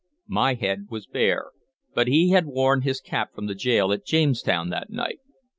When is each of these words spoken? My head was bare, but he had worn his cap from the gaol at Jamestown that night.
My 0.25 0.55
head 0.55 0.87
was 0.89 1.05
bare, 1.05 1.51
but 1.93 2.07
he 2.07 2.31
had 2.31 2.47
worn 2.47 2.81
his 2.81 2.99
cap 2.99 3.35
from 3.35 3.45
the 3.45 3.53
gaol 3.53 3.93
at 3.93 4.03
Jamestown 4.03 4.71
that 4.71 4.89
night. 4.89 5.19